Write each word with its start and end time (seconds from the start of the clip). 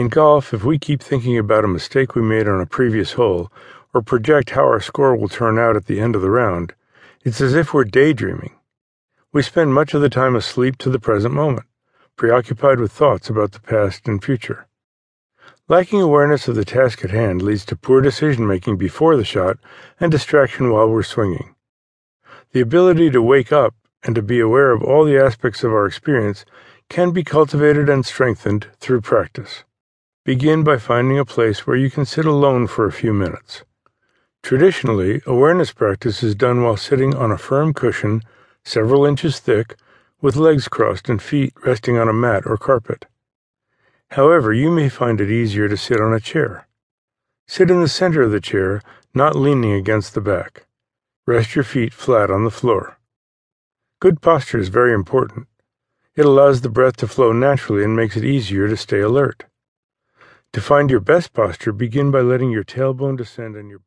In 0.00 0.08
golf, 0.08 0.54
if 0.54 0.64
we 0.64 0.78
keep 0.78 1.02
thinking 1.02 1.36
about 1.36 1.62
a 1.62 1.68
mistake 1.68 2.14
we 2.14 2.22
made 2.22 2.48
on 2.48 2.58
a 2.58 2.64
previous 2.64 3.12
hole 3.12 3.52
or 3.92 4.00
project 4.00 4.48
how 4.48 4.62
our 4.62 4.80
score 4.80 5.14
will 5.14 5.28
turn 5.28 5.58
out 5.58 5.76
at 5.76 5.84
the 5.84 6.00
end 6.00 6.16
of 6.16 6.22
the 6.22 6.30
round, 6.30 6.72
it's 7.22 7.42
as 7.42 7.54
if 7.54 7.74
we're 7.74 7.84
daydreaming. 7.84 8.54
We 9.30 9.42
spend 9.42 9.74
much 9.74 9.92
of 9.92 10.00
the 10.00 10.08
time 10.08 10.34
asleep 10.34 10.78
to 10.78 10.88
the 10.88 10.98
present 10.98 11.34
moment, 11.34 11.66
preoccupied 12.16 12.80
with 12.80 12.92
thoughts 12.92 13.28
about 13.28 13.52
the 13.52 13.60
past 13.60 14.08
and 14.08 14.24
future. 14.24 14.68
Lacking 15.68 16.00
awareness 16.00 16.48
of 16.48 16.54
the 16.56 16.64
task 16.64 17.04
at 17.04 17.10
hand 17.10 17.42
leads 17.42 17.66
to 17.66 17.76
poor 17.76 18.00
decision 18.00 18.46
making 18.46 18.78
before 18.78 19.16
the 19.16 19.24
shot 19.26 19.58
and 20.00 20.10
distraction 20.10 20.70
while 20.70 20.88
we're 20.88 21.02
swinging. 21.02 21.54
The 22.52 22.62
ability 22.62 23.10
to 23.10 23.20
wake 23.20 23.52
up 23.52 23.74
and 24.02 24.14
to 24.14 24.22
be 24.22 24.40
aware 24.40 24.70
of 24.70 24.82
all 24.82 25.04
the 25.04 25.22
aspects 25.22 25.62
of 25.62 25.72
our 25.72 25.84
experience 25.84 26.46
can 26.88 27.10
be 27.10 27.22
cultivated 27.22 27.90
and 27.90 28.06
strengthened 28.06 28.68
through 28.78 29.02
practice. 29.02 29.64
Begin 30.22 30.62
by 30.62 30.76
finding 30.76 31.18
a 31.18 31.24
place 31.24 31.66
where 31.66 31.78
you 31.78 31.90
can 31.90 32.04
sit 32.04 32.26
alone 32.26 32.66
for 32.66 32.84
a 32.84 32.92
few 32.92 33.14
minutes. 33.14 33.64
Traditionally, 34.42 35.22
awareness 35.24 35.72
practice 35.72 36.22
is 36.22 36.34
done 36.34 36.62
while 36.62 36.76
sitting 36.76 37.14
on 37.16 37.32
a 37.32 37.38
firm 37.38 37.72
cushion 37.72 38.20
several 38.62 39.06
inches 39.06 39.40
thick 39.40 39.76
with 40.20 40.36
legs 40.36 40.68
crossed 40.68 41.08
and 41.08 41.22
feet 41.22 41.54
resting 41.64 41.96
on 41.96 42.06
a 42.06 42.12
mat 42.12 42.42
or 42.44 42.58
carpet. 42.58 43.06
However, 44.10 44.52
you 44.52 44.70
may 44.70 44.90
find 44.90 45.22
it 45.22 45.30
easier 45.30 45.70
to 45.70 45.76
sit 45.78 46.02
on 46.02 46.12
a 46.12 46.20
chair. 46.20 46.68
Sit 47.48 47.70
in 47.70 47.80
the 47.80 47.88
center 47.88 48.20
of 48.20 48.30
the 48.30 48.42
chair, 48.42 48.82
not 49.14 49.34
leaning 49.34 49.72
against 49.72 50.12
the 50.12 50.20
back. 50.20 50.66
Rest 51.26 51.54
your 51.54 51.64
feet 51.64 51.94
flat 51.94 52.30
on 52.30 52.44
the 52.44 52.50
floor. 52.50 52.98
Good 54.00 54.20
posture 54.20 54.58
is 54.58 54.68
very 54.68 54.92
important. 54.92 55.48
It 56.14 56.26
allows 56.26 56.60
the 56.60 56.68
breath 56.68 56.96
to 56.98 57.08
flow 57.08 57.32
naturally 57.32 57.84
and 57.84 57.96
makes 57.96 58.18
it 58.18 58.24
easier 58.24 58.68
to 58.68 58.76
stay 58.76 59.00
alert. 59.00 59.46
To 60.54 60.60
find 60.60 60.90
your 60.90 60.98
best 60.98 61.32
posture, 61.32 61.70
begin 61.72 62.10
by 62.10 62.22
letting 62.22 62.50
your 62.50 62.64
tailbone 62.64 63.16
descend 63.16 63.56
on 63.56 63.68
your 63.68 63.78